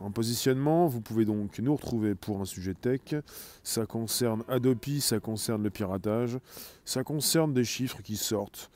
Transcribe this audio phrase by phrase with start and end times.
[0.00, 3.14] En positionnement, vous pouvez donc nous retrouver pour un sujet tech.
[3.62, 6.40] Ça concerne Adopi, ça concerne le piratage,
[6.84, 8.68] ça concerne des chiffres qui sortent.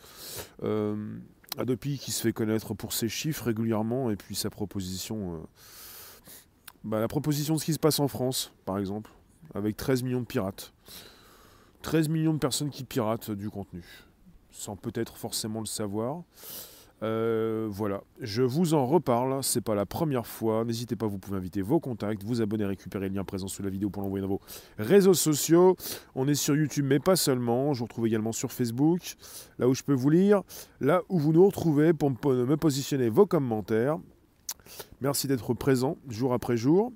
[0.63, 1.19] Euh,
[1.57, 5.35] Adopi qui se fait connaître pour ses chiffres régulièrement et puis sa proposition.
[5.35, 5.39] euh,
[6.85, 9.11] bah, la proposition de ce qui se passe en France, par exemple,
[9.57, 10.73] avec 13 millions de pirates.
[11.83, 13.83] 13 millions de personnes qui piratent du contenu,
[14.53, 16.23] sans peut-être forcément le savoir.
[17.03, 20.65] Euh, voilà, je vous en reparle, c'est pas la première fois.
[20.65, 23.71] N'hésitez pas, vous pouvez inviter vos contacts, vous abonner, récupérer le lien présent sous la
[23.71, 24.41] vidéo pour l'envoyer dans vos
[24.79, 25.77] réseaux sociaux.
[26.15, 27.73] On est sur YouTube, mais pas seulement.
[27.73, 29.15] Je vous retrouve également sur Facebook,
[29.59, 30.43] là où je peux vous lire,
[30.81, 33.99] là où vous nous retrouvez pour me positionner vos commentaires.
[35.01, 36.93] Merci d'être présent jour après jour.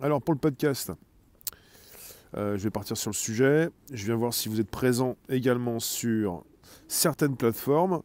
[0.00, 0.92] Alors pour le podcast,
[2.36, 3.70] euh, je vais partir sur le sujet.
[3.92, 6.44] Je viens voir si vous êtes présent également sur
[6.88, 8.02] certaines plateformes.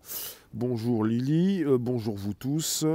[0.53, 2.85] Bonjour Lily, euh, bonjour vous tous.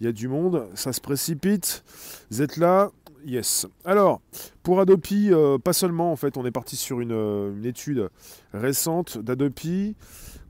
[0.00, 1.82] Il y a du monde, ça se précipite.
[2.30, 2.90] Vous êtes là?
[3.24, 3.66] Yes.
[3.86, 4.20] Alors,
[4.62, 8.10] pour Adopi, euh, pas seulement en fait, on est parti sur une, euh, étude
[8.52, 9.96] récente d'Adopi,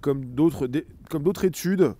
[0.00, 1.94] comme d'autres études.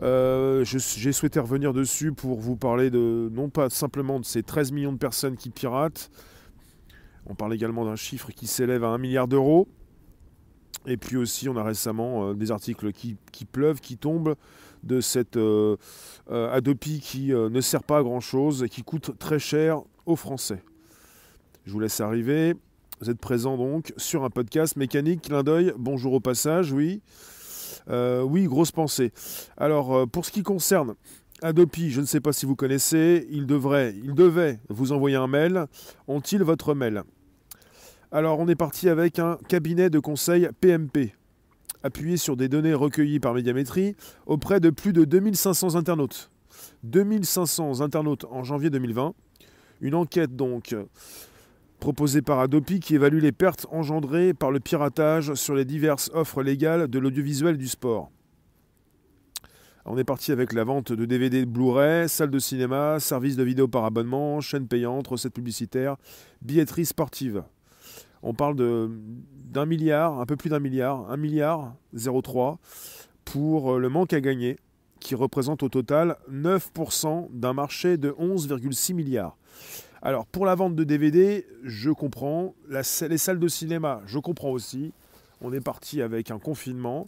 [0.00, 4.92] J'ai souhaité revenir dessus pour vous parler de non pas simplement de ces 13 millions
[4.92, 6.08] de personnes qui piratent.
[7.26, 9.66] On parle également d'un chiffre qui s'élève à 1 milliard d'euros.
[10.86, 14.34] Et puis aussi, on a récemment euh, des articles qui, qui pleuvent, qui tombent
[14.82, 15.76] de cette euh,
[16.30, 20.16] euh, Adopi qui ne sert pas à grand chose et qui coûte très cher aux
[20.16, 20.62] Français.
[21.64, 22.56] Je vous laisse arriver.
[23.00, 25.72] Vous êtes présent donc sur un podcast mécanique, clin d'œil.
[25.76, 27.00] Bonjour au passage, oui.
[27.88, 29.12] Oui, grosse pensée.
[29.56, 30.94] Alors, pour ce qui concerne
[31.42, 35.26] Adopi, je ne sais pas si vous connaissez, il devrait, il devait vous envoyer un
[35.26, 35.66] mail.
[36.06, 37.02] Ont-ils votre mail?
[38.14, 41.14] Alors, on est parti avec un cabinet de conseil PMP,
[41.82, 43.96] appuyé sur des données recueillies par Médiamétrie
[44.26, 46.30] auprès de plus de 2500 internautes.
[46.82, 49.14] 2500 internautes en janvier 2020.
[49.80, 50.76] Une enquête donc
[51.80, 56.42] proposée par Adopi qui évalue les pertes engendrées par le piratage sur les diverses offres
[56.42, 58.10] légales de l'audiovisuel du sport.
[59.86, 63.68] On est parti avec la vente de DVD Blu-ray, salle de cinéma, service de vidéo
[63.68, 65.96] par abonnement, chaîne payante, recettes publicitaires,
[66.42, 67.42] billetterie sportive.
[68.22, 72.58] On parle d'un milliard, un peu plus d'un milliard, un milliard 0,3
[73.24, 74.58] pour euh, le manque à gagner,
[75.00, 79.36] qui représente au total 9% d'un marché de 11,6 milliards.
[80.00, 82.54] Alors pour la vente de DVD, je comprends.
[82.68, 82.82] Les
[83.18, 84.92] salles de cinéma, je comprends aussi.
[85.40, 87.06] On est parti avec un confinement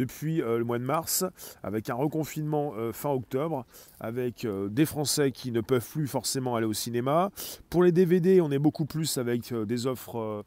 [0.00, 1.24] depuis euh, le mois de mars,
[1.62, 3.66] avec un reconfinement euh, fin octobre,
[4.00, 7.30] avec euh, des Français qui ne peuvent plus forcément aller au cinéma.
[7.68, 10.44] Pour les DVD, on est beaucoup plus avec des offres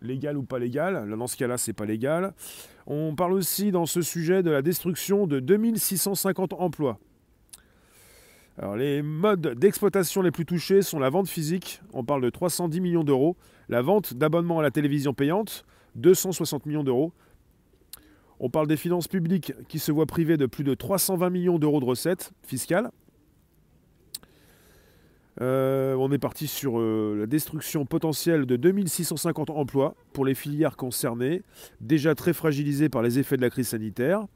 [0.00, 1.08] légales ou pas légales.
[1.08, 2.34] Là, Dans ce cas-là, c'est pas légal.
[2.86, 6.98] On parle aussi dans ce sujet de la destruction de 2650 emplois.
[8.58, 12.80] Alors, les modes d'exploitation les plus touchés sont la vente physique, on parle de 310
[12.80, 13.36] millions d'euros,
[13.68, 15.64] la vente d'abonnements à la télévision payante,
[15.94, 17.12] 260 millions d'euros.
[18.44, 21.78] On parle des finances publiques qui se voient privées de plus de 320 millions d'euros
[21.78, 22.90] de recettes fiscales.
[25.40, 30.76] Euh, on est parti sur euh, la destruction potentielle de 2650 emplois pour les filières
[30.76, 31.42] concernées,
[31.80, 34.26] déjà très fragilisées par les effets de la crise sanitaire.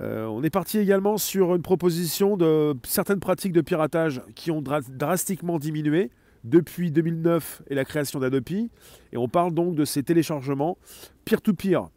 [0.00, 4.62] Euh, on est parti également sur une proposition de certaines pratiques de piratage qui ont
[4.62, 6.10] dra- drastiquement diminué
[6.44, 8.70] depuis 2009 et la création d'Adopi.
[9.12, 10.78] Et on parle donc de ces téléchargements
[11.24, 11.88] peer-to-peer.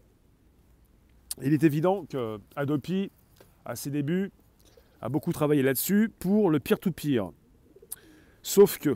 [1.41, 3.11] Il est évident que Adopi,
[3.65, 4.31] à ses débuts,
[5.01, 7.31] a beaucoup travaillé là-dessus pour le peer-to-peer.
[8.41, 8.95] Sauf que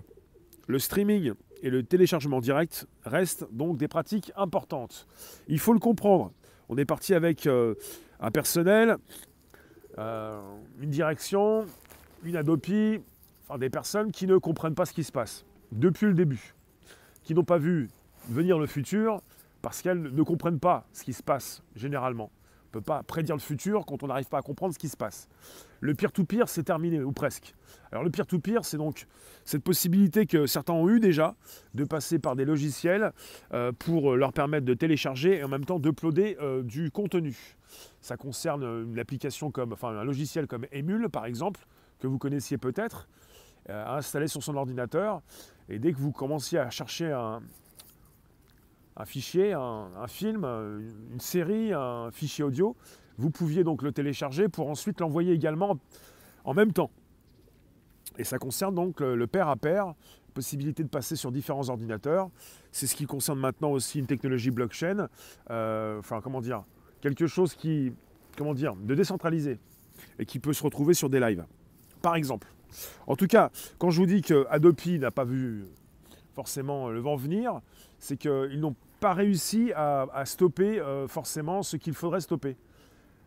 [0.67, 5.07] le streaming et le téléchargement direct restent donc des pratiques importantes.
[5.47, 6.31] Il faut le comprendre.
[6.69, 7.75] On est parti avec euh,
[8.19, 8.97] un personnel,
[9.97, 10.39] euh,
[10.79, 11.65] une direction,
[12.23, 13.01] une Adopi,
[13.49, 16.55] enfin des personnes qui ne comprennent pas ce qui se passe depuis le début,
[17.23, 17.89] qui n'ont pas vu
[18.29, 19.21] venir le futur
[19.61, 22.31] parce qu'elles ne comprennent pas ce qui se passe généralement.
[22.71, 24.89] On ne peut pas prédire le futur quand on n'arrive pas à comprendre ce qui
[24.89, 25.27] se passe.
[25.79, 27.55] Le peer-to-peer, c'est terminé, ou presque.
[27.91, 29.07] Alors le peer-to-peer, c'est donc
[29.43, 31.35] cette possibilité que certains ont eu déjà
[31.73, 33.11] de passer par des logiciels
[33.53, 37.35] euh, pour leur permettre de télécharger et en même temps d'uploader euh, du contenu.
[38.01, 41.65] Ça concerne une application comme, enfin un logiciel comme Emule par exemple,
[41.99, 43.18] que vous connaissiez peut-être, euh,
[43.69, 45.21] à installer sur son ordinateur.
[45.69, 47.41] Et dès que vous commenciez à chercher un,
[49.05, 50.79] fichier, un, film, euh,
[51.11, 52.75] une série, un fichier audio,
[53.17, 55.77] vous pouviez donc le télécharger pour ensuite l'envoyer également
[56.43, 56.91] en même temps.
[58.17, 59.93] Et ça concerne donc le, le pair à pair,
[60.33, 62.29] possibilité de passer sur différents ordinateurs.
[62.71, 65.07] C'est ce qui concerne maintenant aussi une technologie blockchain,
[65.49, 66.63] euh, enfin comment dire,
[67.01, 67.93] quelque chose qui,
[68.37, 69.59] comment dire, de décentralisé.
[70.17, 71.45] et qui peut se retrouver sur des lives.
[72.01, 72.47] Par exemple.
[73.07, 75.65] En tout cas, quand je vous dis que Adopi n'a pas vu
[76.33, 77.61] forcément le vent venir,
[77.97, 82.57] c'est qu'ils n'ont pas réussi à, stopper euh, forcément ce qu'il faudrait stopper.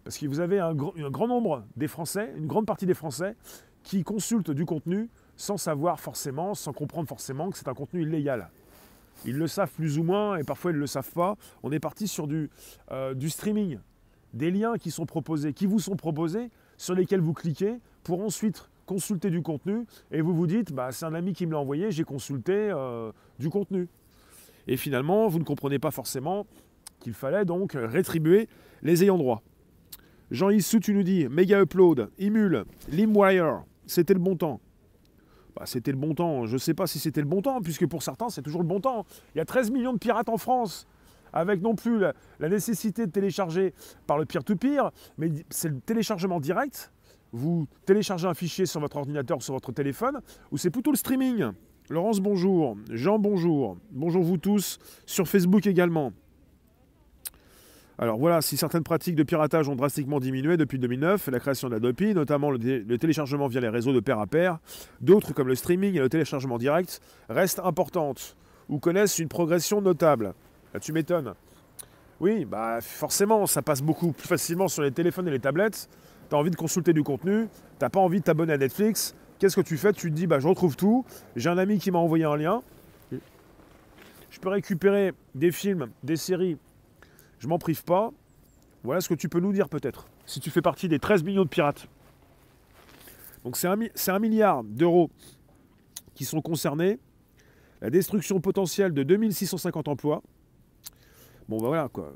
[0.05, 3.37] Parce que vous avez un, grand nombre des Français, une grande partie des Français,
[3.83, 8.51] qui consultent du contenu sans savoir forcément, sans comprendre forcément que c'est un contenu illégal.
[9.25, 11.37] Ils le savent plus ou moins et parfois ils ne le savent pas.
[11.63, 12.29] On est parti sur
[12.91, 13.79] euh, du streaming,
[14.35, 18.69] des liens qui sont proposés, qui vous sont proposés, sur lesquels vous cliquez pour ensuite
[18.93, 21.91] consulter du contenu et vous vous dites bah, c'est un ami qui me l'a envoyé,
[21.91, 23.89] j'ai consulté euh, du contenu.
[24.67, 26.47] Et finalement, vous ne comprenez pas forcément
[27.01, 28.49] qu'il fallait donc rétribuer
[28.83, 29.43] les ayants droit.
[30.31, 34.61] Jean-Yves tu nous dis Mega Upload, Imul, Limwire, c'était le bon temps.
[35.57, 36.45] Bah, c'était le bon temps.
[36.45, 38.69] Je ne sais pas si c'était le bon temps, puisque pour certains, c'est toujours le
[38.69, 39.07] bon temps.
[39.35, 40.87] Il y a 13 millions de pirates en France,
[41.33, 43.73] avec non plus la, nécessité de télécharger
[44.07, 46.92] par le peer-to-peer, mais c'est le téléchargement direct.
[47.33, 50.21] Vous téléchargez un fichier sur votre ordinateur ou sur votre téléphone,
[50.51, 51.47] ou c'est plutôt le streaming.
[51.89, 52.77] Laurence, bonjour.
[52.91, 53.79] Jean, bonjour.
[53.91, 54.79] Bonjour vous tous.
[55.07, 56.13] Sur Facebook également.
[57.99, 62.15] Alors voilà, si certaines pratiques de piratage ont drastiquement diminué depuis 2009, la création d'Adopi,
[62.15, 64.59] notamment le, téléchargement via les réseaux de pair à pair,
[65.01, 68.37] d'autres comme le streaming et le téléchargement direct restent importantes
[68.69, 70.35] ou connaissent une progression notable.
[70.75, 71.35] Là, tu m'étonnes.
[72.21, 75.89] Oui, bah forcément, ça passe beaucoup plus facilement sur les téléphones et les tablettes.
[76.33, 77.47] Envie de consulter du contenu,
[77.79, 79.15] tu pas envie de t'abonner à Netflix.
[79.39, 79.93] Qu'est-ce que tu fais?
[79.93, 81.05] Tu te dis, bah je retrouve tout.
[81.37, 82.63] J'ai un ami qui m'a envoyé un lien.
[84.31, 86.57] Je peux récupérer des films, des séries
[87.43, 88.13] je m'en prive pas.
[88.85, 91.43] Voilà ce que tu peux nous dire peut-être, si tu fais partie des 13 millions
[91.43, 91.89] de pirates.
[93.43, 95.11] Donc c'est un, milliard d'euros
[96.15, 97.01] qui sont concernés.
[97.81, 100.23] La destruction potentielle de 2650 emplois.
[101.49, 102.15] Bon ben voilà quoi.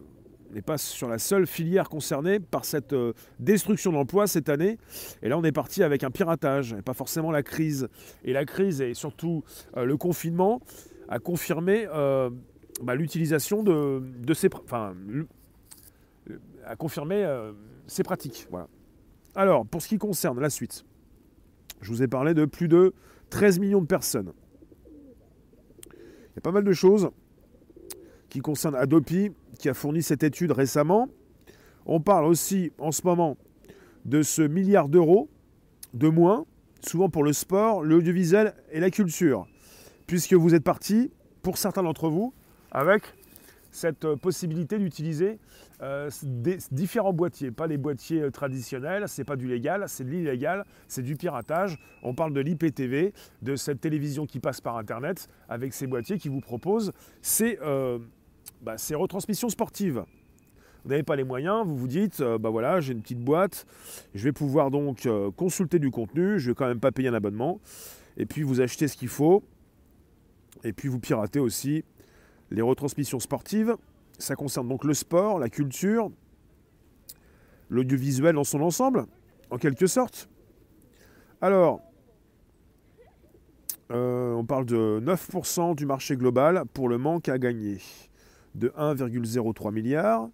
[0.52, 4.78] N'est pas sur la seule filière concernée par cette euh, destruction d'emplois cette année.
[5.22, 7.88] Et là, on est parti avec un piratage, et pas forcément la crise.
[8.24, 9.44] Et la crise et surtout
[9.76, 10.60] euh, le confinement
[11.08, 12.30] a confirmé euh,
[12.82, 14.02] bah, l'utilisation de,
[14.34, 14.86] ces pratiques.
[18.50, 18.68] Voilà.
[19.34, 20.84] Alors, pour ce qui concerne la suite,
[21.80, 22.94] je vous ai parlé de plus de
[23.30, 24.32] 13 millions de personnes.
[25.92, 27.10] Il y a pas mal de choses
[28.28, 31.08] qui concernent Adopi, qui a fourni cette étude récemment.
[31.86, 33.36] On parle aussi en ce moment
[34.04, 35.28] de ce milliard d'euros
[35.94, 36.46] de moins,
[36.80, 39.46] souvent pour le sport, l'audiovisuel et la culture,
[40.06, 41.10] puisque vous êtes parti,
[41.42, 42.34] pour certains d'entre vous,
[42.70, 43.02] avec
[43.70, 45.38] cette euh, possibilité d'utiliser
[45.82, 50.10] euh, des différents boîtiers, pas les boîtiers euh, traditionnels, c'est pas du légal, c'est de
[50.10, 51.78] l'illégal, c'est du piratage.
[52.02, 53.12] On parle de l'IPTV,
[53.42, 57.58] de cette télévision qui passe par Internet, avec ces boîtiers qui vous proposent ces,
[58.62, 60.04] bah, ces retransmissions sportives.
[60.84, 63.66] Vous n'avez pas les moyens, vous vous dites, bah voilà, j'ai une petite boîte,
[64.14, 67.60] je vais pouvoir donc consulter du contenu, je vais quand même pas payer un abonnement,
[68.16, 69.42] et puis vous achetez ce qu'il faut,
[70.62, 71.84] et puis vous piratez aussi
[72.52, 73.76] les retransmissions sportives,
[74.18, 76.10] ça concerne donc le sport, la culture,
[77.68, 79.06] l'audiovisuel dans son ensemble,
[79.50, 80.28] en quelque sorte.
[81.40, 81.80] Alors,
[83.92, 87.78] euh, on parle de 9% du marché global pour le manque à gagner,
[88.56, 90.28] de 1,03 milliard.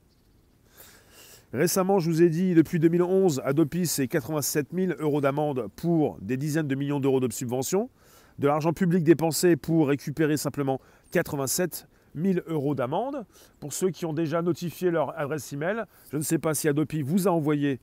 [1.53, 6.39] Récemment, je vous ai dit, depuis 2011, Adopi, c'est 87 000 euros d'amende pour des
[6.39, 7.91] dizaines de millions d'euros de subventions,
[8.39, 13.27] de l'argent public dépensé pour récupérer simplement 87 1000 euros d'amende.
[13.61, 17.03] Pour ceux qui ont déjà notifié leur adresse email, je ne sais pas si Adopi
[17.03, 17.81] vous a envoyé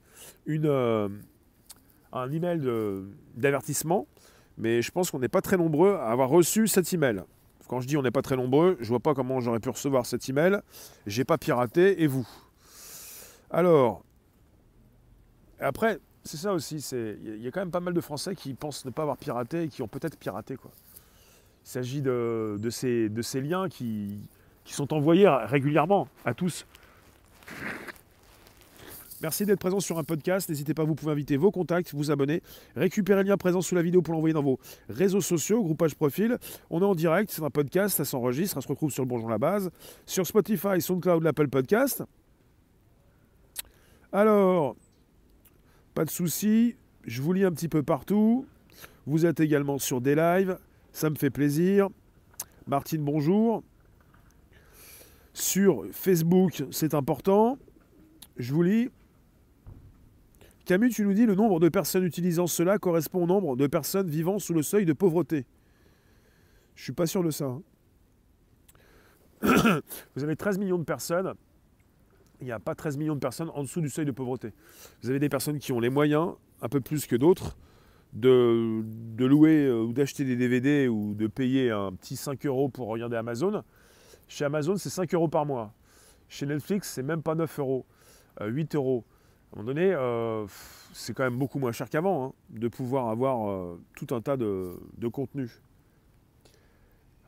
[0.48, 1.08] une, euh,
[2.12, 2.60] un email
[3.36, 4.08] d'avertissement,
[4.58, 7.22] mais je pense qu'on n'est pas très nombreux à avoir reçu cet email.
[7.70, 10.08] Quand je dis on n'est pas très nombreux, je vois pas comment j'aurais pu recevoir
[10.08, 10.60] cet email.
[11.06, 12.28] J'ai pas piraté, et vous?
[13.52, 14.04] Alors,
[15.60, 18.86] après, c'est ça aussi, il y a quand même pas mal de Français qui pensent
[18.86, 20.56] ne pas avoir piraté et qui ont peut-être piraté.
[20.56, 20.72] quoi.
[21.64, 23.08] Il s'agit de, ces,
[23.40, 24.18] liens qui,
[24.66, 26.66] sont envoyés régulièrement à tous.
[29.22, 30.48] Merci d'être présent sur un podcast.
[30.48, 32.42] N'hésitez pas, vous pouvez inviter vos contacts, vous abonner,
[32.76, 36.38] récupérer le lien présent sous la vidéo pour l'envoyer dans vos réseaux sociaux, groupage profil.
[36.70, 39.30] On est en direct, c'est un podcast, ça s'enregistre, ça se retrouve sur le Bonjour
[39.30, 39.72] la base,
[40.06, 42.04] sur Spotify, SoundCloud, l'Apple Podcast.
[44.14, 44.78] Alors,
[45.94, 48.46] pas de souci, je vous lis un petit peu partout.
[49.06, 50.58] Vous êtes également sur des lives.
[50.94, 51.90] Ça me fait plaisir.
[52.68, 53.64] Martine, bonjour.
[55.34, 57.58] Sur Facebook, c'est important.
[58.38, 58.90] Je vous lis.
[60.70, 64.08] Camus, tu nous dis le nombre de personnes utilisant cela correspond au nombre de personnes
[64.08, 65.48] vivant sous le seuil de pauvreté.
[66.76, 67.46] Je suis pas sûr de ça.
[67.46, 67.64] Hein.
[70.16, 71.34] Vous avez 13 millions de personnes
[72.40, 74.54] il n'y a pas 13 millions de personnes en dessous du seuil de pauvreté.
[75.02, 77.58] Vous avez des personnes qui ont les moyens, un peu plus que d'autres,
[78.14, 78.84] de,
[79.18, 83.18] louer euh, ou d'acheter des DVD ou de payer un petit 5 euros pour regarder
[83.18, 83.64] Amazon.
[84.28, 85.74] Chez Amazon, c'est 5 euros par mois.
[86.28, 87.88] Chez Netflix, c'est même pas 9 euros,
[88.40, 89.04] 8 euh, euros.
[89.52, 90.46] À un moment donné, euh,
[90.94, 94.78] c'est quand même beaucoup moins cher qu'avant hein, de pouvoir avoir tout un tas de,
[94.98, 95.62] de contenus.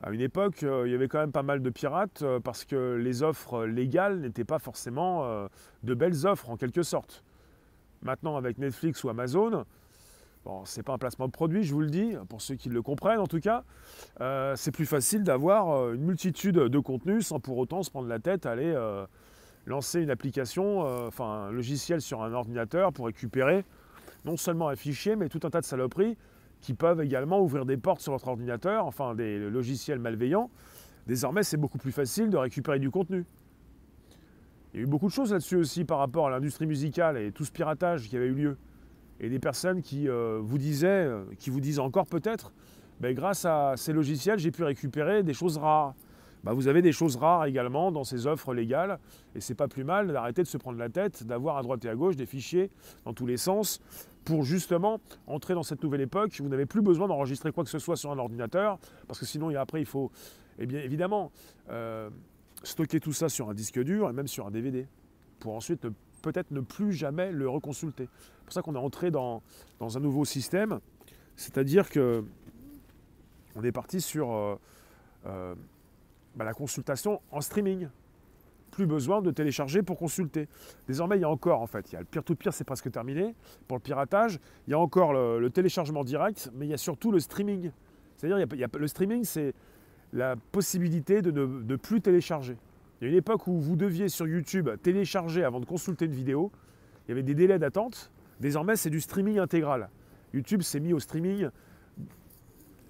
[0.02, 3.22] À une époque, il y avait quand même pas mal de pirates parce que les
[3.22, 5.46] offres légales n'étaient pas forcément
[5.84, 7.22] de belles offres en quelque sorte.
[8.02, 9.64] Maintenant, avec Netflix ou Amazon,
[10.44, 12.82] Bon, c'est pas un placement de produit, je vous le dis, pour ceux qui le
[12.82, 13.62] comprennent en tout cas.
[14.20, 18.08] Euh, c'est plus facile d'avoir euh, une multitude de contenus sans pour autant se prendre
[18.08, 19.06] la tête à aller euh,
[19.66, 23.64] lancer une application, enfin un logiciel sur un ordinateur pour récupérer
[24.24, 26.16] non seulement un fichier, mais tout un tas de saloperies
[26.60, 30.50] qui peuvent également ouvrir des portes sur votre ordinateur, enfin des logiciels malveillants.
[31.06, 33.24] Désormais, c'est beaucoup plus facile de récupérer du contenu.
[34.72, 37.32] Il y a eu beaucoup de choses là-dessus aussi par rapport à l'industrie musicale et
[37.32, 38.56] tout ce piratage qui avait eu lieu
[39.20, 42.52] et des personnes qui euh, vous disaient, euh, qui vous disent encore peut-être,
[43.00, 45.94] ben, grâce à ces logiciels, j'ai pu récupérer des choses rares.
[46.44, 48.98] Ben, vous avez des choses rares également dans ces offres légales,
[49.34, 51.88] et c'est pas plus mal d'arrêter de se prendre la tête, d'avoir à droite et
[51.88, 52.70] à gauche des fichiers
[53.04, 53.80] dans tous les sens,
[54.24, 56.32] pour justement entrer dans cette nouvelle époque.
[56.40, 59.54] Vous n'avez plus besoin d'enregistrer quoi que ce soit sur un ordinateur, parce que sinon,
[59.56, 60.10] après, il faut,
[60.58, 61.30] eh bien évidemment,
[61.70, 62.10] euh,
[62.64, 64.86] stocker tout ça sur un disque dur et même sur un DVD,
[65.38, 65.86] pour ensuite
[66.22, 68.08] peut-être ne plus jamais le reconsulter.
[68.14, 69.42] C'est pour ça qu'on est entré dans,
[69.80, 70.80] un nouveau système,
[71.36, 72.24] c'est-à-dire que
[73.54, 74.54] on est parti sur euh,
[75.26, 75.54] euh,
[76.36, 77.88] bah, la consultation en streaming.
[78.70, 80.48] Plus besoin de télécharger pour consulter.
[80.86, 83.34] Désormais, il y a encore, en fait, il y a le peer-to-peer, c'est presque terminé.
[83.68, 87.12] Pour le piratage, il y a encore le, téléchargement direct, mais il y a surtout
[87.12, 87.70] le streaming.
[88.16, 89.52] C'est-à-dire, il le streaming, c'est
[90.14, 92.56] la possibilité de ne plus télécharger.
[93.00, 96.12] Il y a une époque où vous deviez sur YouTube télécharger avant de consulter une
[96.12, 96.50] vidéo.
[97.04, 98.10] Il y avait des délais d'attente.
[98.40, 99.90] Désormais, c'est du streaming intégral.
[100.32, 101.50] YouTube s'est mis au streaming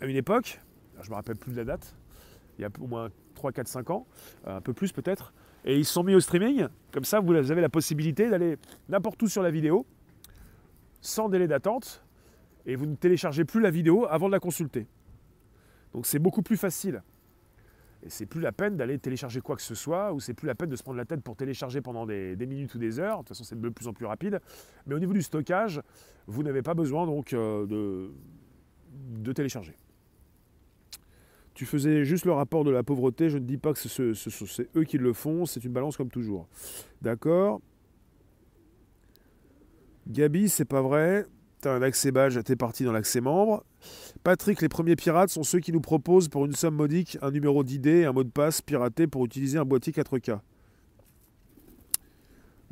[0.03, 0.61] à une époque,
[1.01, 1.95] je ne me rappelle plus de la date,
[2.59, 3.09] il y a au moins
[3.43, 4.07] 3, 4, 5 ans,
[4.47, 5.35] un peu plus peut-être,
[5.65, 6.69] et ils sont mis au streaming.
[6.93, 8.57] Comme ça, vous avez la possibilité d'aller
[8.89, 9.85] n'importe où sur la vidéo,
[11.01, 12.05] sans délai d'attente,
[12.67, 14.87] et vous ne téléchargez plus la vidéo avant de la consulter.
[15.93, 17.03] Donc c'est beaucoup plus facile.
[18.05, 20.55] Et c'est plus la peine d'aller télécharger quoi que ce soit, ou c'est plus la
[20.55, 23.19] peine de se prendre la tête pour télécharger pendant des, minutes ou des heures.
[23.19, 24.41] De toute façon, c'est de plus en plus rapide.
[24.87, 25.81] Mais au niveau du stockage,
[26.29, 29.75] vous n'avez pas besoin donc euh, de, télécharger.
[31.55, 33.29] Tu faisais juste le rapport de la pauvreté.
[33.29, 35.47] Je ne dis pas que c'est eux qui le font.
[35.47, 36.49] C'est une balance comme toujours.
[37.03, 37.61] D'accord?
[40.09, 41.27] Gabi, c'est pas vrai.
[41.61, 43.65] T'as un accès badge, t'es parti dans l'accès membre.
[44.25, 47.63] Patrick, les premiers pirates sont ceux qui nous proposent pour une somme modique un numéro
[47.63, 50.41] d'ID et un mot de passe piraté pour utiliser un boîtier 4K.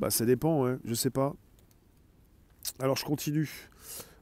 [0.01, 1.37] Bah ça dépend, hein, je sais pas.
[2.81, 3.69] Alors je continue.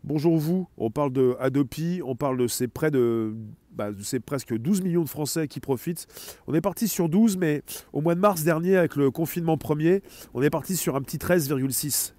[0.09, 3.35] Bonjour vous, on parle de Adopi, on parle de ces près de,
[3.73, 6.07] bah, ces presque 12 millions de Français qui profitent.
[6.47, 7.63] On est parti sur 12, mais
[7.93, 11.19] au mois de mars dernier, avec le confinement premier, on est parti sur un petit
[11.19, 12.15] 13,6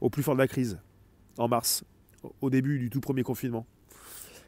[0.00, 0.78] au plus fort de la crise
[1.36, 1.82] en mars,
[2.42, 3.66] au début du tout premier confinement.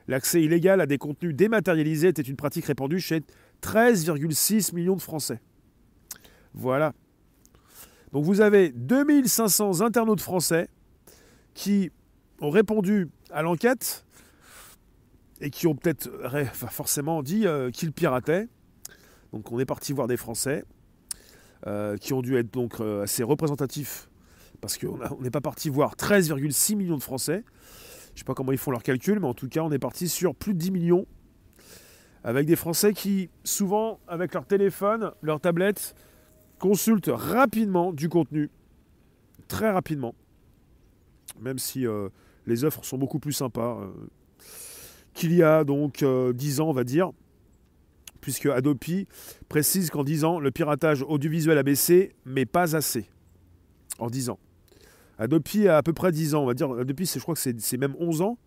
[0.07, 3.23] L'accès illégal à des contenus dématérialisés était une pratique répandue chez
[3.64, 5.40] 13,6 millions de Français.
[6.54, 6.92] Voilà.
[8.12, 10.69] Donc vous avez 2500 internautes français
[11.54, 11.90] qui
[12.43, 14.05] ont répondu à l'enquête
[15.41, 16.09] et qui ont peut-être
[16.55, 18.49] forcément dit euh, qu'ils pirataient.
[19.33, 20.65] Donc on est parti voir des Français
[21.67, 24.09] euh, qui ont dû être donc euh, assez représentatifs
[24.61, 27.45] parce qu'on n'est pas parti voir 13,6 millions de Français.
[28.09, 29.79] Je ne sais pas comment ils font leurs calculs, mais en tout cas, on est
[29.79, 31.07] parti sur plus de 10 millions,
[32.23, 35.97] avec des Français qui, souvent, avec leur téléphone, leur tablette,
[36.61, 38.51] consultent rapidement du contenu,
[39.49, 40.15] très rapidement,
[41.41, 41.87] même si
[42.47, 43.91] les offres sont beaucoup plus sympas euh,
[45.15, 47.11] qu'il y a donc 10 euh, ans, on va dire,
[48.21, 49.07] puisque Adopi
[49.49, 53.07] précise qu'en 10 ans, le piratage audiovisuel a baissé, mais pas assez.
[53.99, 54.39] En 10 ans.
[55.19, 56.71] Adopi a à peu près 10 ans, on va dire.
[56.73, 58.39] Adopi, je crois que c'est même 11 ans.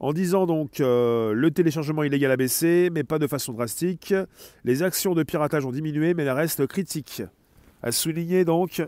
[0.00, 4.12] En 10 ans, donc, euh, le téléchargement illégal a baissé, mais pas de façon drastique.
[4.64, 7.22] Les actions de piratage ont diminué, mais elles restent critiques.
[7.84, 8.82] A souligné donc,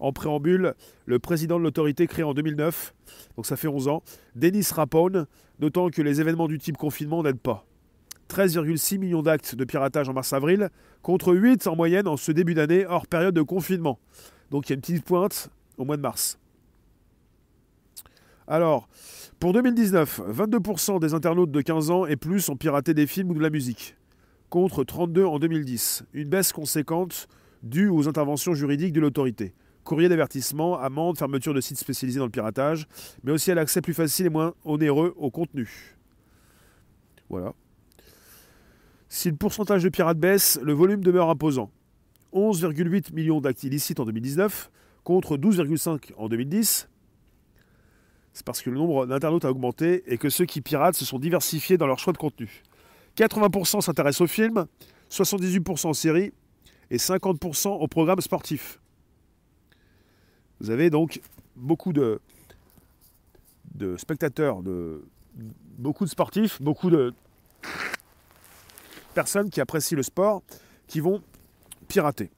[0.00, 0.74] en préambule,
[1.06, 2.94] le président de l'autorité créée en 2009,
[3.36, 4.02] donc ça fait 11 ans,
[4.34, 5.26] Denis Rapone,
[5.58, 7.64] d'autant que les événements du type confinement n'aident pas.
[8.30, 10.70] 13,6 millions d'actes de piratage en mars-avril,
[11.02, 13.98] contre 8 en moyenne en ce début d'année, hors période de confinement.
[14.50, 16.38] Donc il y a une petite pointe au mois de mars.
[18.46, 18.88] Alors,
[19.38, 23.34] pour 2019, 22% des internautes de 15 ans et plus ont piraté des films ou
[23.34, 23.96] de la musique,
[24.48, 26.04] contre 32 en 2010.
[26.14, 27.28] Une baisse conséquente
[27.62, 29.54] dû aux interventions juridiques de l'autorité.
[29.90, 32.86] Courrier d'avertissement, amende, fermeture de sites spécialisés dans le piratage,
[33.24, 35.96] mais aussi à l'accès plus facile et moins onéreux au contenu.
[37.28, 37.54] Voilà.
[39.08, 41.72] Si le pourcentage de pirates baisse, le volume demeure imposant.
[42.32, 44.70] 11,8 millions d'actes illicites en 2019
[45.02, 46.88] contre 12,5 en 2010.
[48.32, 51.18] C'est parce que le nombre d'internautes a augmenté et que ceux qui piratent se sont
[51.18, 52.62] diversifiés dans leur choix de contenu.
[53.16, 54.66] 80% s'intéressent aux films,
[55.10, 56.32] 78% aux séries
[56.92, 58.79] et 50% aux programmes sportifs.
[60.60, 61.20] Vous avez donc
[61.56, 62.20] beaucoup de,
[63.96, 64.62] spectateurs,
[65.78, 67.14] beaucoup de sportifs, beaucoup de
[69.14, 70.42] personnes qui apprécient le sport,
[70.86, 71.22] qui vont
[71.88, 72.30] pirater.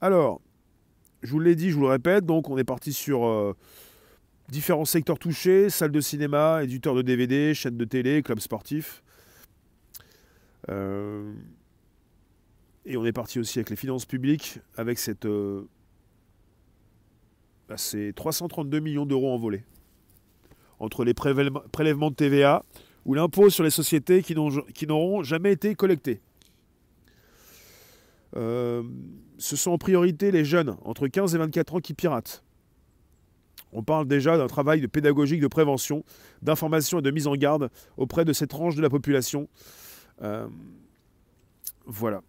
[0.00, 0.40] Alors,
[1.22, 3.54] je vous l'ai dit, je vous le répète, donc on est parti sur euh,
[4.48, 9.02] différents secteurs touchés, salles de cinéma, éditeurs de DVD, chaînes de télé, clubs sportifs.
[10.70, 11.32] Euh,
[12.86, 15.68] et on est parti aussi avec les finances publiques, avec cette, euh,
[17.70, 19.62] bah, ces 332 millions d'euros envolés.
[20.80, 22.64] Entre les prélèvements de TVA
[23.04, 24.34] ou l'impôt sur les sociétés qui
[24.86, 26.20] n'auront jamais été collectés.
[28.36, 28.82] Euh,
[29.38, 32.42] ce sont en priorité les jeunes entre 15 et 24 ans qui piratent.
[33.72, 36.04] On parle déjà d'un travail de pédagogique de prévention,
[36.42, 39.48] d'information et de mise en garde auprès de cette tranche de la population.
[40.22, 40.48] Euh,
[41.86, 42.22] voilà.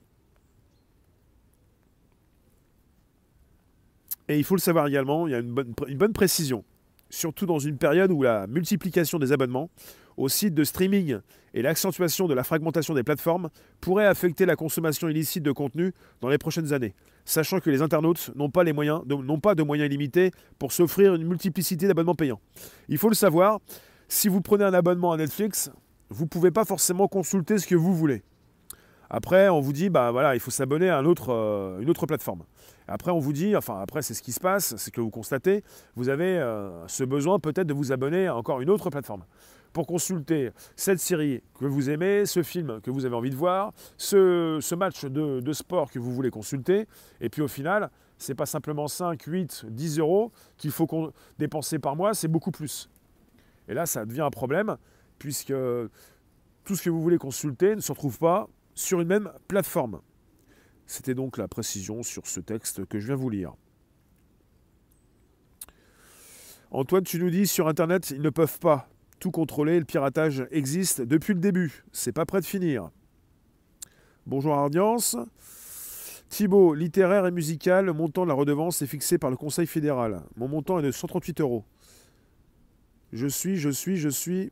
[4.32, 6.64] Et il faut le savoir également, il y a une bonne, précision,
[7.10, 9.70] surtout dans une période où la multiplication des abonnements
[10.16, 11.18] aux sites de streaming
[11.54, 13.50] et l'accentuation de la fragmentation des plateformes
[13.82, 16.96] pourraient affecter la consommation illicite de contenu dans les prochaines années,
[17.26, 21.90] sachant que les internautes n'ont pas, n'ont pas de moyens illimités pour s'offrir une multiplicité
[21.90, 22.40] d'abonnements payants.
[22.88, 23.60] Il faut le savoir,
[24.08, 25.70] si vous prenez un abonnement à Netflix,
[26.10, 28.24] vous ne pouvez pas forcément consulter ce que vous voulez.
[29.14, 32.44] Après, on vous dit, bah voilà, il faut s'abonner à euh, une autre plateforme.
[32.88, 35.66] Après, on vous dit, enfin après, c'est ce qui se passe, c'est que vous constatez,
[35.98, 39.26] vous avez euh, ce besoin peut-être de vous abonner à encore une autre plateforme
[39.74, 43.74] pour consulter cette série que vous aimez, ce film que vous avez envie de voir,
[43.98, 46.88] ce, match de, sport que vous voulez consulter.
[47.20, 51.80] Et puis au final, ce n'est pas simplement 5, 8, 10 euros qu'il faut dépenser
[51.80, 52.90] par mois, c'est beaucoup plus.
[53.68, 54.78] Et là, ça devient un problème,
[55.20, 55.54] puisque
[56.64, 58.48] tout ce que vous voulez consulter ne se retrouve pas
[58.82, 60.02] sur une même plateforme.
[60.88, 63.54] C'était donc la précision sur ce texte que je viens vous lire.
[66.72, 68.90] Antoine, tu nous dis sur Internet, ils ne peuvent pas
[69.20, 69.80] tout contrôler.
[69.80, 71.84] Le piratage existe depuis le début.
[71.92, 72.90] C'est pas prêt de finir.
[74.26, 75.18] Bonjour audience.
[76.30, 80.24] Thibault, littéraire et musical, montant de la redevance est fixé par le Conseil fédéral.
[80.38, 81.66] Mon montant est de 138 euros.
[83.12, 84.52] Je suis, je suis, je suis.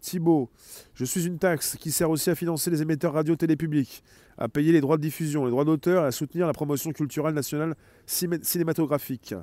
[0.00, 0.50] Thibault,
[0.94, 4.02] je suis une taxe qui sert aussi à financer les émetteurs radio télé publics,
[4.38, 7.34] à payer les droits de diffusion, les droits d'auteur et à soutenir la promotion culturelle
[7.34, 7.74] nationale
[8.06, 9.34] cinématographique.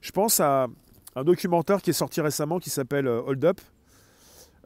[0.00, 0.66] Je pense à
[1.14, 3.60] un documentaire qui est sorti récemment qui s'appelle euh, Hold Up,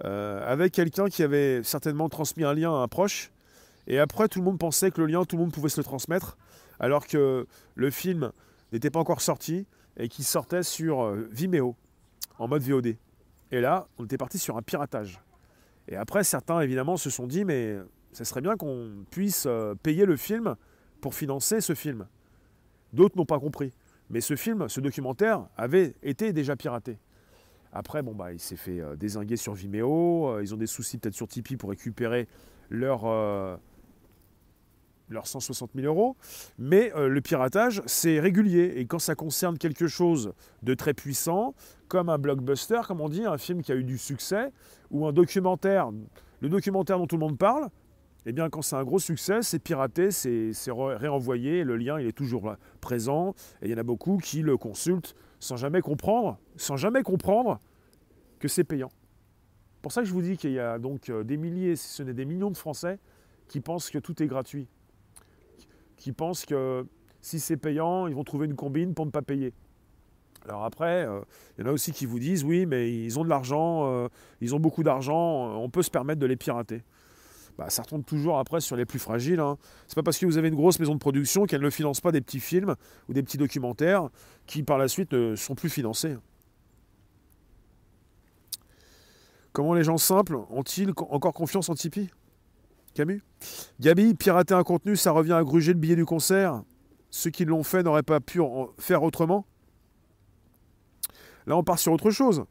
[0.04, 3.32] euh, avec quelqu'un qui avait certainement transmis un lien à un proche.
[3.86, 5.84] Et après, tout le monde pensait que le lien, tout le monde pouvait se le
[5.84, 6.36] transmettre,
[6.80, 8.32] alors que le film
[8.72, 9.66] n'était pas encore sorti
[9.96, 11.76] et qu'il sortait sur euh, Vimeo,
[12.38, 12.96] en mode VOD.
[13.52, 15.20] Et là, on était parti sur un piratage.
[15.88, 17.76] Et après, certains, évidemment, se sont dit, mais
[18.12, 19.46] ça serait bien qu'on puisse
[19.82, 20.56] payer le film
[21.00, 22.06] pour financer ce film.
[22.92, 23.72] D'autres n'ont pas compris.
[24.10, 26.98] Mais ce film, ce documentaire, avait été déjà piraté.
[27.72, 30.28] Après, bon, bah, il s'est fait euh, désinguer sur Vimeo.
[30.28, 32.26] Euh, ils ont des soucis peut-être sur Tipeee pour récupérer
[32.70, 33.56] leurs euh,
[35.22, 36.16] 160 000 euros.
[36.58, 38.74] Mais euh, le piratage, c'est régulier.
[38.76, 41.54] Et quand ça concerne quelque chose de très puissant,
[41.88, 44.52] comme un blockbuster, comme on dit, un film qui a eu du succès,
[44.90, 45.90] ou un documentaire,
[46.40, 47.68] le documentaire dont tout le monde parle,
[48.28, 52.16] eh bien, quand c'est un gros succès, c'est piraté, c'est réenvoyé, le lien il est
[52.16, 56.76] toujours présent, et il y en a beaucoup qui le consultent sans jamais comprendre, sans
[56.76, 57.60] jamais comprendre
[58.40, 58.90] que c'est payant.
[59.76, 61.88] C'est pour ça que je vous dis qu'il y a donc euh, des milliers, si
[61.88, 62.98] ce n'est des millions de Français,
[63.46, 64.66] qui pensent que tout est gratuit,
[65.96, 66.86] qui pensent que
[67.20, 69.52] si c'est payant, ils vont trouver une combine pour ne pas payer.
[70.44, 71.20] Alors après, euh,
[71.56, 74.08] il y en a aussi qui vous disent oui, mais ils ont de l'argent, euh,
[74.40, 76.82] ils ont beaucoup d'argent, on peut se permettre de les pirater
[77.56, 79.40] bah, ça retombe toujours après sur les plus fragiles.
[79.40, 79.56] Hein.
[79.86, 82.12] C'est pas parce que vous avez une grosse maison de production qu'elle ne finance pas
[82.12, 82.76] des petits films
[83.08, 84.08] ou des petits documentaires
[84.46, 86.16] qui par la suite ne sont plus financés.
[89.52, 92.10] Comment les gens simples ont-ils encore confiance en Tipeee?
[92.96, 93.22] Camus
[93.78, 96.62] Gabi, pirater un contenu, ça revient à gruger le billet du concert.
[97.10, 99.46] Ceux qui l'ont fait n'auraient pas pu en faire autrement
[101.46, 102.44] Là, on part sur autre chose.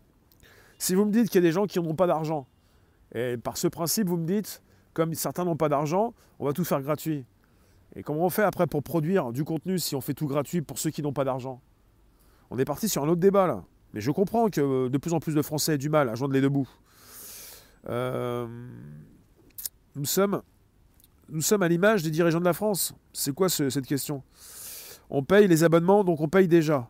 [0.77, 2.47] Si vous me dites qu'il y a des gens qui n'ont pas d'argent,
[3.13, 4.61] et par ce principe, vous me dites,
[4.93, 7.25] comme certains n'ont pas d'argent, on va tout faire gratuit.
[7.95, 10.77] Et comment on fait après pour produire du contenu si on fait tout gratuit pour
[10.77, 11.59] ceux qui n'ont pas d'argent?
[12.51, 13.63] On est parti sur un autre débat là.
[13.93, 16.15] Mais je comprends que euh, de plus en plus de Français aient du mal à
[16.15, 16.69] joindre les deux bouts.
[17.89, 18.47] Euh,
[19.95, 20.41] nous, sommes,
[21.29, 22.93] nous sommes à l'image des dirigeants de la France.
[23.13, 24.23] C'est quoi cette question?
[25.09, 26.89] On paye les abonnements, donc on paye déjà.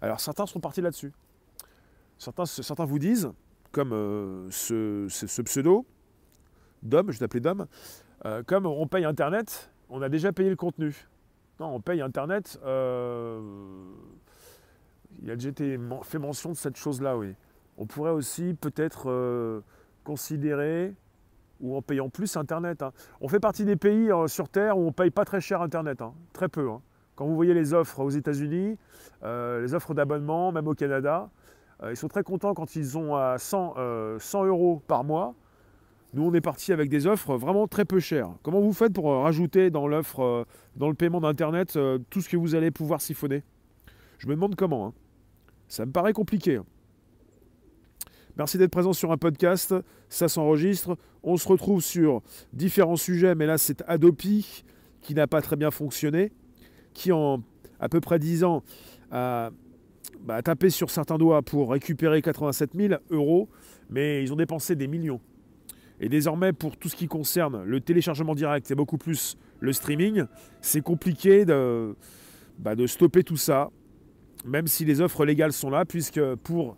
[0.00, 1.12] Alors certains sont partis là-dessus.
[2.18, 3.30] Certains, certains vous disent,
[3.70, 5.86] comme euh, ce, pseudo,
[6.82, 7.66] Dom, je t'appeler Dom,
[8.24, 11.06] euh, comme on paye Internet, on a déjà payé le contenu.
[11.60, 12.58] Non, on paye Internet.
[12.64, 13.40] Euh,
[15.22, 17.34] il a déjà été fait mention de cette chose-là, oui.
[17.76, 19.62] On pourrait aussi peut-être
[20.04, 20.94] considérer,
[21.60, 22.82] ou en payant plus Internet.
[22.82, 22.92] Hein.
[23.20, 26.02] On fait partie des pays sur Terre où on ne paye pas très cher Internet,
[26.02, 26.14] hein.
[26.32, 26.70] très peu.
[26.70, 26.80] Hein.
[27.16, 28.76] Quand vous voyez les offres aux États-Unis,
[29.22, 31.30] les offres d'abonnement, même au Canada,
[31.88, 33.74] ils sont très contents quand ils ont à 100,
[34.18, 35.34] 100 euros par mois
[36.14, 38.30] nous, on est parti avec des offres vraiment très peu chères.
[38.42, 40.44] Comment vous faites pour euh, rajouter dans l'offre, euh,
[40.74, 43.42] dans le paiement d'Internet, euh, tout ce que vous allez pouvoir siphonner?
[44.16, 44.94] Je me demande comment.
[45.68, 46.60] Ça me paraît compliqué.
[48.38, 49.74] Merci d'être présent sur un podcast.
[50.08, 50.96] Ça s'enregistre.
[51.24, 52.22] On se retrouve sur
[52.52, 54.62] différents sujets, mais là, c'est Adopi
[55.00, 56.30] qui n'a pas très bien fonctionné,
[56.94, 57.42] qui en
[57.80, 58.62] à peu près 10 ans
[59.10, 59.50] a,
[60.20, 63.48] bah, tapé sur certains doigts pour récupérer 87 000 euros,
[63.90, 65.20] mais ils ont dépensé des millions.
[66.00, 70.24] Et désormais, pour tout ce qui concerne le téléchargement direct et beaucoup plus le streaming,
[70.60, 71.96] c'est compliqué de,
[72.60, 73.70] bah, de stopper tout ça,
[74.44, 76.76] même si les offres légales sont là, puisque pour,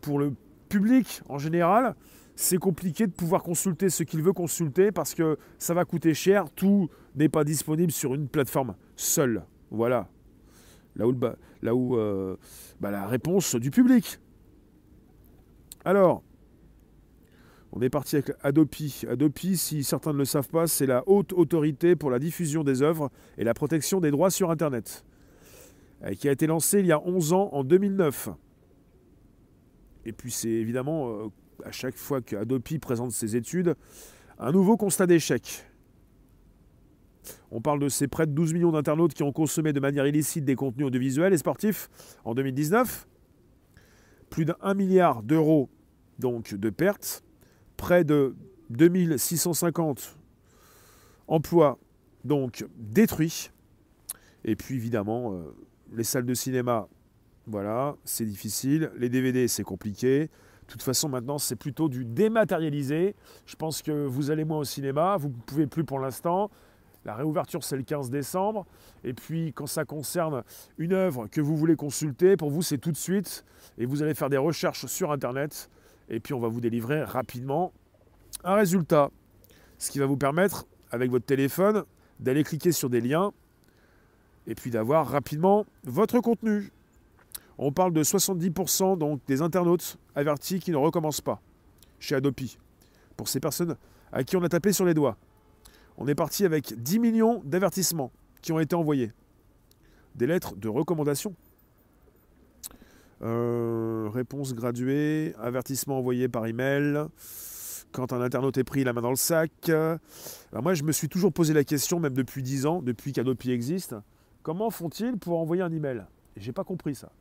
[0.00, 0.34] pour le
[0.68, 1.94] public en général,
[2.36, 6.50] c'est compliqué de pouvoir consulter ce qu'il veut consulter parce que ça va coûter cher,
[6.50, 9.44] tout n'est pas disponible sur une plateforme seule.
[9.70, 10.08] Voilà.
[10.96, 12.36] Là où, euh,
[12.80, 14.18] bah, la réponse du public.
[15.84, 16.22] Alors,
[17.72, 19.02] on est parti avec Adopi.
[19.08, 22.82] Adopi, si certains ne le savent pas, c'est la haute autorité pour la diffusion des
[22.82, 25.04] œuvres et la protection des droits sur Internet,
[26.04, 28.30] euh, qui a été lancée il y a 11 ans, en 2009.
[30.04, 31.28] Et puis c'est évidemment, euh,
[31.64, 33.74] à chaque fois qu'Adopi présente ses études,
[34.38, 35.64] un nouveau constat d'échec.
[37.50, 40.44] On parle de ces près de 12 millions d'internautes qui ont consommé de manière illicite
[40.44, 41.88] des contenus audiovisuels et sportifs
[42.24, 43.06] en 2019.
[44.30, 45.68] Plus d'un milliard d'euros
[46.18, 47.24] donc de pertes
[47.76, 48.36] près de
[48.70, 50.16] 2650
[51.26, 51.78] emplois
[52.24, 53.50] donc détruits.
[54.44, 55.54] Et puis évidemment, euh,
[55.92, 56.88] les salles de cinéma,
[57.46, 58.90] voilà, c'est difficile.
[58.96, 60.22] Les DVD, c'est compliqué.
[60.26, 63.16] De toute façon, maintenant, c'est plutôt du dématérialisé.
[63.46, 66.50] Je pense que vous allez moins au cinéma, vous ne pouvez plus pour l'instant.
[67.04, 68.66] La réouverture, c'est le 15 décembre.
[69.04, 70.44] Et puis, quand ça concerne
[70.78, 73.44] une œuvre que vous voulez consulter, pour vous, c'est tout de suite.
[73.78, 75.70] Et vous allez faire des recherches sur Internet.
[76.10, 77.72] Et puis on va vous délivrer rapidement
[78.44, 79.10] un résultat.
[79.78, 81.84] Ce qui va vous permettre, avec votre téléphone,
[82.18, 83.32] d'aller cliquer sur des liens
[84.46, 86.70] et puis d'avoir rapidement votre contenu.
[87.62, 91.42] On parle de 70% donc des internautes avertis qui ne recommencent pas
[91.98, 92.58] chez Adopi.
[93.18, 93.76] Pour ces personnes
[94.12, 95.18] à qui on a tapé sur les doigts.
[95.98, 99.12] On est parti avec 10 millions d'avertissements qui ont été envoyés.
[100.14, 101.34] Des lettres de recommandation
[103.20, 107.04] euh, réponse graduée, avertissement envoyé par email.
[107.92, 109.70] Quand un internaute est pris la main dans le sac.
[110.54, 113.94] moi, je me suis toujours posé la question, même depuis 10 ans, depuis qu'Adopi existe,
[114.42, 116.06] comment font-ils pour envoyer un email?
[116.38, 117.12] J'ai pas compris ça.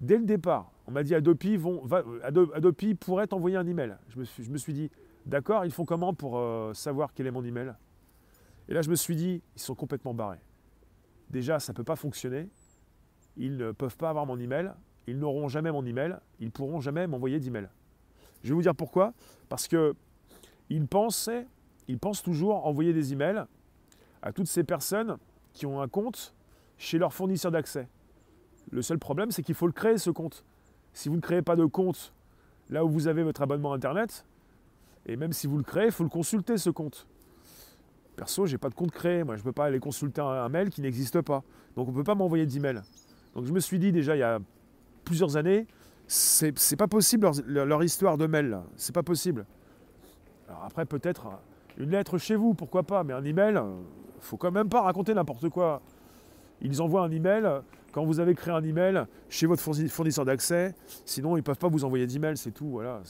[0.00, 1.82] Dès le départ, on m'a dit Adopi, vont,
[2.22, 3.96] Adopi pourrait envoyer un email.
[4.08, 4.18] Je
[4.50, 4.90] me suis, dit,
[5.24, 7.72] d'accord, ils font comment pour euh, savoir quel est mon email?
[8.68, 10.40] Et là, je me suis dit, ils sont complètement barrés.
[11.30, 12.48] Déjà, ça ne peut pas fonctionner
[13.36, 14.72] ils ne peuvent pas avoir mon email,
[15.06, 17.68] ils n'auront jamais mon email, ils pourront jamais m'envoyer d'email.
[18.42, 19.12] Je vais vous dire pourquoi.
[19.48, 19.94] Parce que
[20.68, 21.46] ils pensaient,
[21.88, 23.44] ils pensent toujours envoyer des emails
[24.22, 25.16] à toutes ces personnes
[25.52, 26.34] qui ont un compte
[26.78, 27.88] chez leur fournisseur d'accès.
[28.70, 30.44] Le seul problème, c'est qu'il faut le créer ce compte.
[30.92, 32.12] Si vous ne créez pas de compte
[32.70, 34.24] là où vous avez votre abonnement internet,
[35.06, 37.06] et même si vous le créez, il faut le consulter ce compte.
[38.16, 40.70] Perso, j'ai pas de compte créé, moi je ne peux pas aller consulter un mail
[40.70, 41.44] qui n'existe pas.
[41.76, 42.80] Donc on ne peut pas m'envoyer d'email.
[43.34, 44.40] Donc je me suis dit déjà il y a
[45.04, 45.66] plusieurs années,
[46.08, 49.44] c'est pas possible leur, histoire de mail, c'est pas possible.
[50.48, 51.26] Alors après peut-être
[51.76, 53.60] une lettre chez vous, pourquoi pas, mais un email,
[54.20, 55.82] faut quand même pas raconter n'importe quoi.
[56.62, 57.46] Ils envoient un email
[57.96, 60.74] quand vous avez créé un email chez votre fournisseur d'accès,
[61.06, 62.68] sinon ils ne peuvent pas vous envoyer d'email, c'est tout.
[62.68, 63.02] Voilà,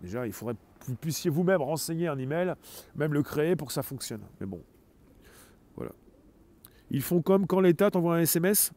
[0.00, 2.54] déjà il faudrait que vous puissiez vous-même renseigner un email,
[2.94, 4.20] même le créer pour que ça fonctionne.
[4.38, 4.62] Mais bon,
[5.74, 5.90] voilà.
[6.92, 8.70] Ils font comme quand l'État t'envoie un SMS,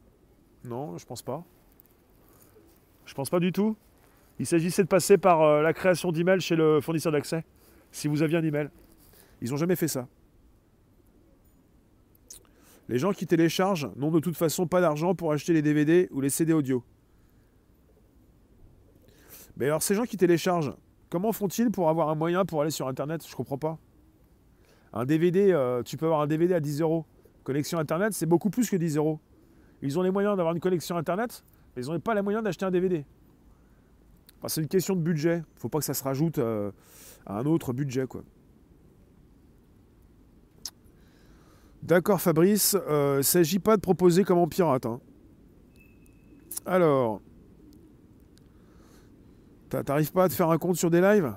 [0.64, 1.46] non, je pense pas.
[3.06, 3.78] Je pense pas du tout.
[4.40, 7.46] Il s'agissait de passer par euh, la création d'email chez le fournisseur d'accès,
[7.92, 8.70] si vous aviez un email.
[9.44, 10.08] Ils n'ont jamais fait ça.
[12.90, 16.22] Les gens qui téléchargent n'ont de toute façon pas d'argent pour acheter les DVD ou
[16.22, 16.84] les CD audio.
[19.58, 20.74] Mais alors ces gens qui téléchargent,
[21.10, 23.26] comment font-ils pour avoir un moyen pour aller sur Internet?
[23.28, 23.78] Je comprends pas.
[24.94, 27.06] Un DVD, euh, tu peux avoir un DVD à 10 euros.
[27.44, 29.20] Connexion Internet, c'est beaucoup plus que 10 euros.
[29.82, 31.44] Ils ont les moyens d'avoir une connexion Internet,
[31.76, 33.06] mais ils n'ont pas les moyens d'acheter un DVD.
[34.48, 35.38] c'est une question de budget.
[35.38, 36.72] Il ne faut pas que ça se rajoute euh,
[37.26, 38.08] à un autre budget.
[38.08, 38.24] quoi.
[41.88, 44.86] D'accord Fabrice, il euh, ne s'agit pas de proposer comme en pirate.
[44.86, 45.00] Hein.
[46.66, 47.22] Alors,
[49.70, 51.34] t'arrives pas à te faire un compte sur des lives?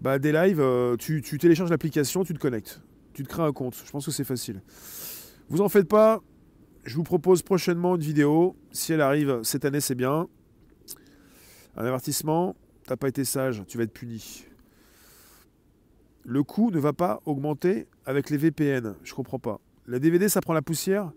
[0.00, 2.82] Bah des lives, euh, tu, tu télécharges l'application, tu te connectes.
[3.12, 3.80] Tu te crées un compte.
[3.84, 4.60] Je pense que c'est facile.
[5.48, 6.20] Vous en faites pas.
[6.82, 8.56] Je vous propose prochainement une vidéo.
[8.72, 10.26] Si elle arrive cette année, c'est bien.
[11.76, 12.56] Un avertissement.
[12.86, 14.46] T'as pas été sage, tu vas être puni
[16.24, 18.94] le coût ne va pas augmenter avec les VPN.
[19.02, 19.60] Je comprends pas.
[19.86, 21.12] La DVD, ça prend la poussière.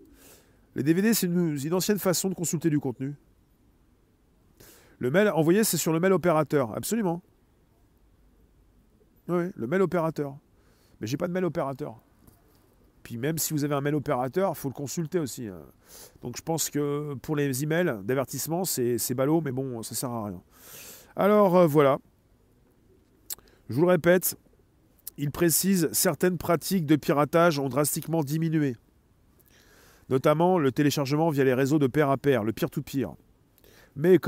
[0.74, 3.14] Les DVD, c'est une, ancienne façon de consulter du contenu.
[4.98, 6.76] Le mail envoyé, c'est sur le mail opérateur.
[6.76, 7.22] Absolument.
[9.28, 10.36] Oui, le mail opérateur.
[11.00, 12.00] Mais j'ai pas de mail opérateur.
[13.02, 15.46] Puis même si vous avez un mail opérateur, il faut le consulter aussi.
[15.46, 15.60] Hein.
[16.22, 20.26] Donc je pense que pour les emails d'avertissement, c'est ballot, mais bon, ça sert à
[20.26, 20.42] rien.
[21.14, 21.98] Alors euh, voilà.
[23.68, 24.36] Je vous le répète,
[25.18, 28.76] il précise certaines pratiques de piratage ont drastiquement diminué,
[30.08, 33.14] notamment le téléchargement via les réseaux de pair à pair, le peer-to-peer.
[33.96, 34.18] Mais,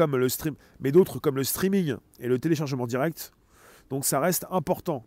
[0.90, 3.32] d'autres comme le streaming et le téléchargement direct,
[3.90, 5.04] donc ça reste important.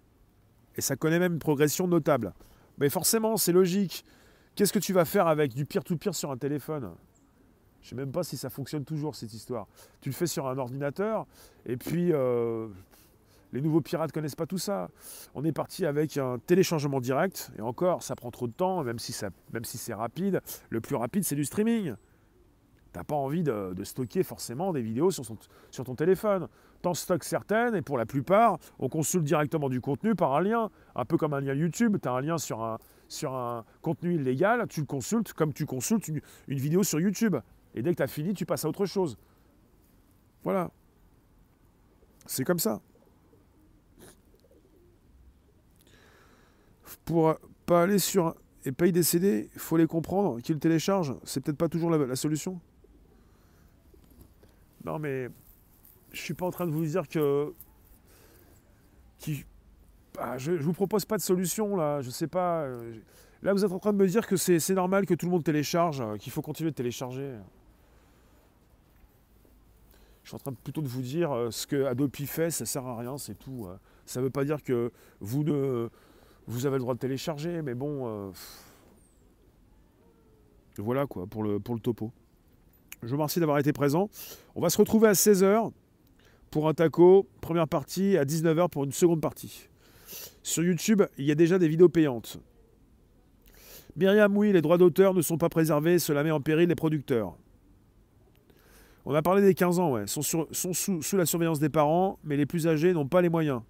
[0.75, 2.33] Et ça connaît même une progression notable.
[2.77, 4.05] Mais forcément, c'est logique.
[4.55, 6.91] Qu'est-ce que tu vas faire avec du peer-to-peer sur un téléphone?
[7.81, 9.67] Je ne sais même pas si ça fonctionne toujours cette histoire.
[10.01, 11.25] Tu le fais sur un ordinateur,
[11.65, 12.67] et puis euh,
[13.53, 14.89] les nouveaux pirates connaissent pas tout ça.
[15.35, 18.99] On est parti avec un téléchargement direct, et encore, ça prend trop de temps, même
[18.99, 20.41] si, c'est rapide.
[20.69, 21.95] Le plus rapide, c'est du streaming.
[22.93, 25.25] T'as pas envie de, stocker forcément des vidéos sur,
[25.85, 26.47] ton téléphone.
[26.81, 30.69] T'en stockes certaines, et pour la plupart, on consulte directement du contenu par un lien.
[30.95, 34.15] Un peu comme un lien YouTube, tu as un lien sur un, sur un contenu
[34.15, 37.37] illégal, tu le consultes comme tu consultes une, une vidéo sur YouTube.
[37.75, 39.17] Et dès que tu as fini, tu passes à autre chose.
[40.43, 40.71] Voilà.
[42.25, 42.81] C'est comme ça.
[47.12, 51.17] Pour pas aller sur et payer des CD, il faut les comprendre, qu'ils le téléchargent.
[51.26, 52.62] C'est peut-être pas toujours la, solution.
[54.86, 55.28] Non, mais
[56.13, 57.54] je suis pas en train de vous dire que.
[59.17, 59.45] Qui,
[60.13, 62.02] bah, je, vous propose pas de solution là.
[62.02, 62.62] Je sais pas.
[62.62, 62.93] Euh,
[63.43, 65.43] là, vous êtes en train de me dire que c'est normal que tout le monde
[65.43, 67.36] télécharge, euh, qu'il faut continuer de télécharger.
[70.24, 72.86] Je suis en train plutôt de vous dire euh, ce que Adobe fait, ça sert
[72.86, 73.67] à rien, c'est tout.
[74.06, 75.89] Ça veut pas dire que vous ne
[76.51, 78.07] vous avez le droit de télécharger, mais bon.
[78.07, 78.31] Euh,
[80.77, 82.11] voilà quoi pour le, topo.
[83.01, 84.09] Je vous remercie d'avoir été présent.
[84.55, 85.71] On va se retrouver à 16h
[86.49, 89.69] pour un taco, première partie, à 19h pour une seconde partie.
[90.43, 92.37] Sur YouTube, il y a déjà des vidéos payantes.
[93.95, 97.37] Myriam, oui, les droits d'auteur ne sont pas préservés, cela met en péril les producteurs.
[99.05, 102.37] On a parlé des 15 ans, ouais, sont, sont sous la surveillance des parents, mais
[102.37, 103.61] les plus âgés n'ont pas les moyens.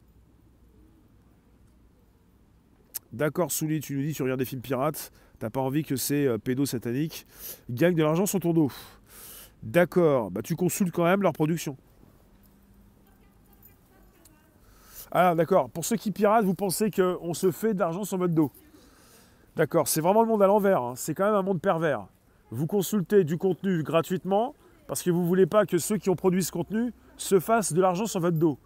[3.13, 6.25] D'accord, Souli, tu nous dis tu regardes des films pirates, t'as pas envie que ces
[6.25, 7.27] euh, pédos sataniques
[7.69, 8.71] gagnent de l'argent sur ton dos.
[9.63, 11.75] D'accord, bah tu consultes quand même leur production.
[15.11, 18.33] Ah d'accord, pour ceux qui piratent, vous pensez qu'on se fait de l'argent sur votre
[18.33, 18.49] dos.
[19.57, 20.93] D'accord, c'est vraiment le monde à l'envers, hein.
[20.95, 22.07] c'est quand même un monde pervers.
[22.49, 24.55] Vous consultez du contenu gratuitement
[24.87, 27.73] parce que vous ne voulez pas que ceux qui ont produit ce contenu se fassent
[27.73, 28.57] de l'argent sur votre dos.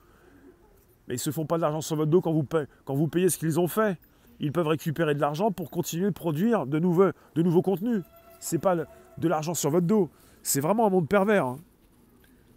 [1.08, 3.40] Mais ils ne se font pas de l'argent sur votre dos quand vous payez ce
[3.40, 3.98] qu'ils ont fait
[4.40, 8.04] ils peuvent récupérer de l'argent pour continuer de produire de nouveaux, de nouveaux contenus.
[8.40, 10.10] C'est pas de l'argent sur votre dos.
[10.44, 11.46] C'est vraiment un monde pervers.
[11.46, 11.58] Hein.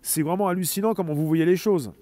[0.02, 1.92] C'est vraiment hallucinant comment vous voyez les choses.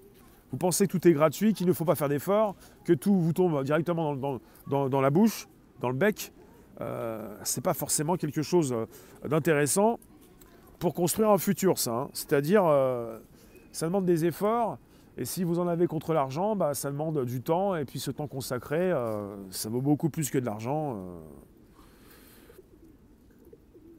[0.51, 3.33] Vous pensez que tout est gratuit, qu'il ne faut pas faire d'efforts, que tout vous
[3.33, 5.49] tombe directement dans, la bouche,
[5.81, 6.33] dans le bec.
[6.81, 8.87] Euh, c'est pas forcément quelque chose euh,
[9.27, 9.99] d'intéressant
[10.79, 11.93] pour construire un futur, ça.
[11.93, 12.09] Hein.
[12.13, 13.19] C'est-à-dire, euh,
[13.73, 14.79] ça demande des efforts
[15.19, 18.11] et si vous en avez contre l'argent, bah, ça demande du temps, et puis ce
[18.11, 20.97] temps consacré, euh, ça vaut beaucoup plus que de l'argent.
[20.97, 21.19] Euh.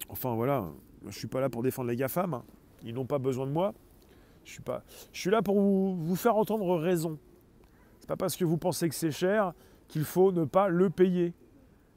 [0.09, 0.65] Enfin voilà,
[1.01, 2.43] je ne suis pas là pour défendre les GAFAM, hein.
[2.83, 3.73] ils n'ont pas besoin de moi.
[4.45, 4.83] Je suis, pas...
[5.11, 7.17] je suis là pour vous, faire entendre raison.
[7.99, 9.53] C'est pas parce que vous pensez que c'est cher
[9.89, 11.33] qu'il faut ne pas le payer.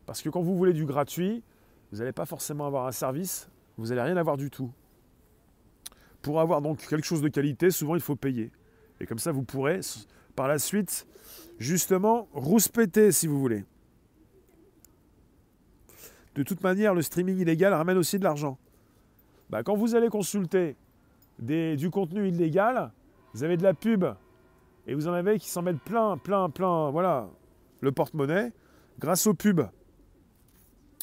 [0.06, 1.44] Parce que quand vous voulez du gratuit,
[1.92, 4.72] vous n'allez pas forcément avoir un service, vous n'allez rien avoir du tout.
[6.22, 8.50] Pour avoir donc quelque chose de qualité, souvent il faut payer.
[9.00, 9.80] Et comme ça, vous pourrez
[10.36, 11.06] par la suite,
[11.58, 13.64] justement, rouspéter si vous voulez.
[16.34, 18.58] De toute manière, le streaming illégal ramène aussi de l'argent.
[19.48, 20.76] Bah, quand vous allez consulter
[21.38, 22.92] du contenu illégal,
[23.34, 24.04] vous avez de la pub
[24.86, 27.28] et vous en avez qui s'en mettent plein, plein, plein, voilà,
[27.80, 28.52] le porte-monnaie
[28.98, 29.68] grâce aux pubs.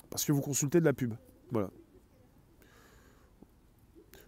[0.10, 1.14] Parce que vous consultez de la pub.
[1.52, 1.70] Voilà.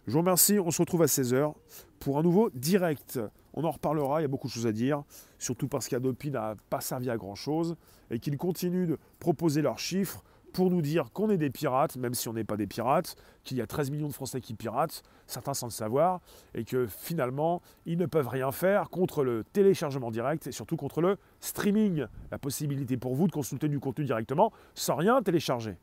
[0.06, 1.54] Je vous remercie, on se retrouve à 16h
[1.98, 3.20] pour un nouveau direct.
[3.54, 5.02] On en reparlera, il y a beaucoup de choses à dire,
[5.38, 7.76] surtout parce qu'Adopi n'a pas servi à grand-chose
[8.10, 12.14] et qu'ils continuent de proposer leurs chiffres pour nous dire qu'on est des pirates, même
[12.14, 15.02] si on n'est pas des pirates, qu'il y a 13 millions de Français qui piratent,
[15.26, 16.20] certains sans le savoir,
[16.54, 21.00] et que finalement, ils ne peuvent rien faire contre le téléchargement direct et surtout contre
[21.00, 25.76] le streaming, la possibilité pour vous de consulter du contenu directement sans rien télécharger.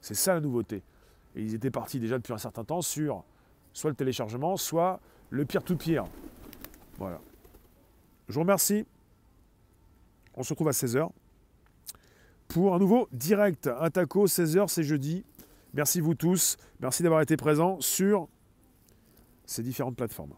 [0.00, 0.82] C'est ça la nouveauté.
[1.36, 3.24] Et ils étaient partis déjà depuis un certain temps sur
[3.72, 6.04] soit le téléchargement, soit le peer-to-peer.
[7.02, 7.20] Voilà.
[8.28, 8.86] Je vous remercie.
[10.36, 11.08] On se retrouve à 16h
[12.46, 13.66] pour un nouveau direct.
[13.66, 15.24] Un taco, 16h, c'est jeudi.
[15.74, 16.58] Merci vous tous.
[16.78, 18.28] Merci d'avoir été présents sur
[19.46, 20.34] ces différentes plateformes.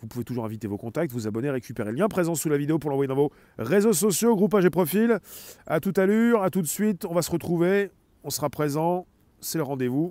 [0.00, 2.80] Vous pouvez toujours inviter vos contacts, vous abonner, récupérer le lien présent sous la vidéo
[2.80, 5.20] pour l'envoyer dans vos réseaux sociaux, groupages et profils.
[5.68, 7.04] À toute allure, à tout de suite.
[7.04, 7.92] On va se retrouver.
[8.24, 9.06] On sera présent.
[9.40, 9.98] C'est le rendez-vous.